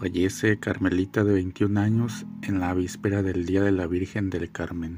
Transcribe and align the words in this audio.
Fallece 0.00 0.58
Carmelita 0.58 1.24
de 1.24 1.34
21 1.34 1.78
años 1.78 2.24
en 2.40 2.58
la 2.58 2.72
víspera 2.72 3.22
del 3.22 3.44
Día 3.44 3.62
de 3.62 3.70
la 3.70 3.86
Virgen 3.86 4.30
del 4.30 4.50
Carmen. 4.50 4.96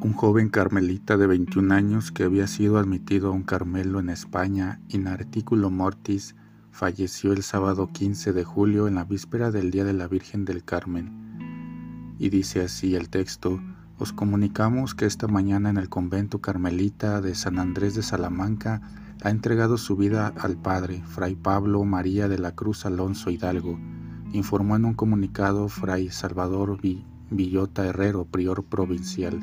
Un 0.00 0.12
joven 0.12 0.48
carmelita 0.48 1.16
de 1.16 1.28
21 1.28 1.72
años 1.72 2.10
que 2.10 2.24
había 2.24 2.48
sido 2.48 2.78
admitido 2.78 3.28
a 3.28 3.30
un 3.30 3.44
Carmelo 3.44 4.00
en 4.00 4.08
España 4.08 4.80
in 4.88 5.06
articulo 5.06 5.70
mortis 5.70 6.34
falleció 6.72 7.32
el 7.32 7.44
sábado 7.44 7.86
15 7.92 8.32
de 8.32 8.42
julio 8.42 8.88
en 8.88 8.96
la 8.96 9.04
víspera 9.04 9.52
del 9.52 9.70
Día 9.70 9.84
de 9.84 9.92
la 9.92 10.08
Virgen 10.08 10.44
del 10.44 10.64
Carmen. 10.64 12.16
Y 12.18 12.30
dice 12.30 12.62
así 12.62 12.96
el 12.96 13.08
texto, 13.08 13.62
os 14.00 14.12
comunicamos 14.12 14.96
que 14.96 15.06
esta 15.06 15.28
mañana 15.28 15.70
en 15.70 15.76
el 15.76 15.88
convento 15.88 16.40
carmelita 16.40 17.20
de 17.20 17.36
San 17.36 17.60
Andrés 17.60 17.94
de 17.94 18.02
Salamanca 18.02 18.82
ha 19.22 19.30
entregado 19.30 19.78
su 19.78 19.96
vida 19.96 20.32
al 20.38 20.56
Padre, 20.56 21.02
Fray 21.06 21.34
Pablo 21.34 21.84
María 21.84 22.28
de 22.28 22.38
la 22.38 22.54
Cruz 22.54 22.84
Alonso 22.84 23.30
Hidalgo, 23.30 23.78
informó 24.32 24.76
en 24.76 24.84
un 24.84 24.94
comunicado 24.94 25.68
Fray 25.68 26.10
Salvador 26.10 26.78
Villota 27.30 27.86
Herrero, 27.86 28.26
prior 28.26 28.64
provincial. 28.64 29.42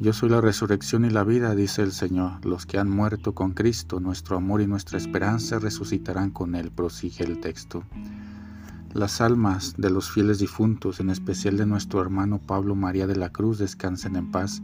Yo 0.00 0.12
soy 0.12 0.28
la 0.28 0.40
resurrección 0.40 1.04
y 1.04 1.10
la 1.10 1.24
vida, 1.24 1.56
dice 1.56 1.82
el 1.82 1.90
Señor. 1.90 2.44
Los 2.44 2.66
que 2.66 2.78
han 2.78 2.88
muerto 2.88 3.34
con 3.34 3.52
Cristo, 3.52 3.98
nuestro 3.98 4.36
amor 4.36 4.60
y 4.60 4.68
nuestra 4.68 4.96
esperanza 4.96 5.58
resucitarán 5.58 6.30
con 6.30 6.54
Él, 6.54 6.70
prosigue 6.70 7.24
el 7.24 7.40
texto. 7.40 7.82
Las 8.94 9.20
almas 9.20 9.74
de 9.76 9.90
los 9.90 10.08
fieles 10.08 10.38
difuntos, 10.38 11.00
en 11.00 11.10
especial 11.10 11.56
de 11.56 11.66
nuestro 11.66 12.00
hermano 12.00 12.38
Pablo 12.38 12.76
María 12.76 13.08
de 13.08 13.16
la 13.16 13.30
Cruz, 13.30 13.58
descansen 13.58 14.14
en 14.14 14.30
paz. 14.30 14.62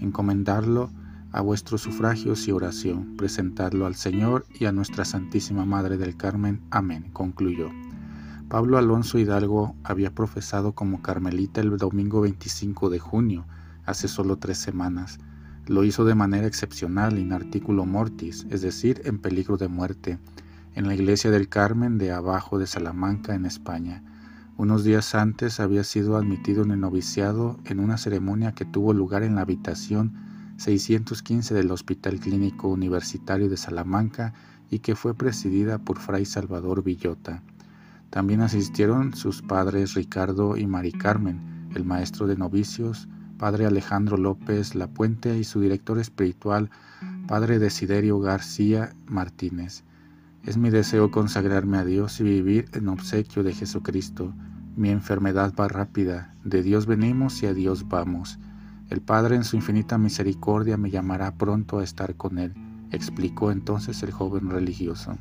Encomendarlo 0.00 0.90
a 1.36 1.42
vuestros 1.42 1.82
sufragios 1.82 2.48
y 2.48 2.52
oración, 2.52 3.14
presentadlo 3.18 3.84
al 3.84 3.94
Señor 3.94 4.46
y 4.58 4.64
a 4.64 4.72
nuestra 4.72 5.04
Santísima 5.04 5.66
Madre 5.66 5.98
del 5.98 6.16
Carmen. 6.16 6.62
Amén. 6.70 7.10
Concluyó. 7.12 7.68
Pablo 8.48 8.78
Alonso 8.78 9.18
Hidalgo 9.18 9.76
había 9.84 10.14
profesado 10.14 10.72
como 10.72 11.02
carmelita 11.02 11.60
el 11.60 11.76
domingo 11.76 12.22
25 12.22 12.88
de 12.88 13.00
junio, 13.00 13.44
hace 13.84 14.08
solo 14.08 14.38
tres 14.38 14.56
semanas. 14.56 15.18
Lo 15.66 15.84
hizo 15.84 16.06
de 16.06 16.14
manera 16.14 16.46
excepcional, 16.46 17.18
in 17.18 17.34
articulo 17.34 17.84
mortis, 17.84 18.46
es 18.48 18.62
decir, 18.62 19.02
en 19.04 19.18
peligro 19.18 19.58
de 19.58 19.68
muerte, 19.68 20.18
en 20.74 20.86
la 20.86 20.94
iglesia 20.94 21.30
del 21.30 21.50
Carmen 21.50 21.98
de 21.98 22.12
abajo 22.12 22.58
de 22.58 22.66
Salamanca, 22.66 23.34
en 23.34 23.44
España. 23.44 24.02
Unos 24.56 24.84
días 24.84 25.14
antes 25.14 25.60
había 25.60 25.84
sido 25.84 26.16
admitido 26.16 26.62
en 26.62 26.70
el 26.70 26.80
noviciado 26.80 27.58
en 27.66 27.78
una 27.78 27.98
ceremonia 27.98 28.52
que 28.52 28.64
tuvo 28.64 28.94
lugar 28.94 29.22
en 29.22 29.34
la 29.34 29.42
habitación 29.42 30.14
615 30.56 31.54
del 31.54 31.70
Hospital 31.70 32.18
Clínico 32.18 32.68
Universitario 32.68 33.48
de 33.48 33.56
Salamanca 33.56 34.32
y 34.70 34.80
que 34.80 34.96
fue 34.96 35.14
presidida 35.14 35.78
por 35.78 35.98
Fray 35.98 36.24
Salvador 36.24 36.82
Villota. 36.82 37.42
También 38.10 38.40
asistieron 38.40 39.14
sus 39.14 39.42
padres 39.42 39.94
Ricardo 39.94 40.56
y 40.56 40.66
Mari 40.66 40.92
Carmen, 40.92 41.68
el 41.74 41.84
maestro 41.84 42.26
de 42.26 42.36
novicios, 42.36 43.08
padre 43.38 43.66
Alejandro 43.66 44.16
López 44.16 44.74
La 44.74 44.86
Puente 44.86 45.36
y 45.38 45.44
su 45.44 45.60
director 45.60 45.98
espiritual, 45.98 46.70
padre 47.26 47.58
Desiderio 47.58 48.18
García 48.20 48.94
Martínez. 49.06 49.84
Es 50.44 50.56
mi 50.56 50.70
deseo 50.70 51.10
consagrarme 51.10 51.78
a 51.78 51.84
Dios 51.84 52.20
y 52.20 52.24
vivir 52.24 52.66
en 52.72 52.88
obsequio 52.88 53.42
de 53.42 53.52
Jesucristo. 53.52 54.32
Mi 54.76 54.90
enfermedad 54.90 55.52
va 55.58 55.68
rápida, 55.68 56.34
de 56.44 56.62
Dios 56.62 56.86
venimos 56.86 57.42
y 57.42 57.46
a 57.46 57.54
Dios 57.54 57.88
vamos. 57.88 58.38
El 58.88 59.00
Padre 59.00 59.34
en 59.34 59.42
su 59.42 59.56
infinita 59.56 59.98
misericordia 59.98 60.76
me 60.76 60.90
llamará 60.90 61.34
pronto 61.34 61.80
a 61.80 61.84
estar 61.84 62.14
con 62.14 62.38
Él, 62.38 62.54
explicó 62.92 63.50
entonces 63.50 64.02
el 64.04 64.12
joven 64.12 64.48
religioso. 64.48 65.18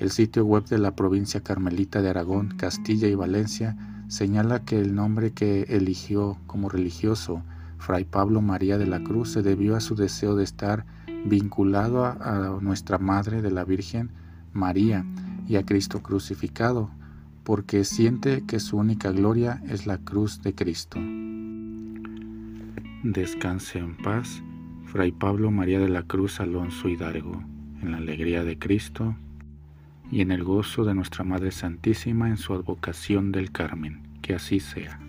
El 0.00 0.10
sitio 0.10 0.44
web 0.44 0.64
de 0.64 0.78
la 0.78 0.96
provincia 0.96 1.40
carmelita 1.40 2.02
de 2.02 2.10
Aragón, 2.10 2.54
Castilla 2.56 3.06
y 3.06 3.14
Valencia 3.14 3.76
señala 4.08 4.64
que 4.64 4.80
el 4.80 4.94
nombre 4.94 5.30
que 5.30 5.62
eligió 5.68 6.36
como 6.48 6.68
religioso, 6.68 7.42
Fray 7.78 8.04
Pablo 8.04 8.40
María 8.40 8.76
de 8.76 8.86
la 8.86 9.00
Cruz, 9.04 9.32
se 9.32 9.42
debió 9.42 9.76
a 9.76 9.80
su 9.80 9.94
deseo 9.94 10.34
de 10.34 10.42
estar 10.42 10.84
vinculado 11.24 12.04
a, 12.04 12.58
nuestra 12.60 12.98
Madre 12.98 13.40
de 13.40 13.52
la 13.52 13.64
Virgen 13.64 14.10
María 14.52 15.04
y 15.46 15.56
a 15.56 15.64
Cristo 15.64 16.02
crucificado, 16.02 16.90
porque 17.44 17.84
siente 17.84 18.42
que 18.46 18.58
su 18.58 18.78
única 18.78 19.12
gloria 19.12 19.62
es 19.68 19.86
la 19.86 19.98
cruz 19.98 20.42
de 20.42 20.54
Cristo. 20.54 20.98
Descanse 23.02 23.78
en 23.78 23.96
paz, 23.96 24.42
Fray 24.84 25.10
Pablo 25.10 25.50
María 25.50 25.80
de 25.80 25.88
la 25.88 26.02
Cruz 26.02 26.38
Alonso 26.38 26.86
Hidalgo, 26.86 27.42
en 27.80 27.92
la 27.92 27.96
alegría 27.96 28.44
de 28.44 28.58
Cristo 28.58 29.16
y 30.12 30.20
en 30.20 30.30
el 30.30 30.44
gozo 30.44 30.84
de 30.84 30.94
nuestra 30.94 31.24
Madre 31.24 31.50
Santísima 31.50 32.28
en 32.28 32.36
su 32.36 32.52
advocación 32.52 33.32
del 33.32 33.52
Carmen. 33.52 34.02
Que 34.20 34.34
así 34.34 34.60
sea. 34.60 35.00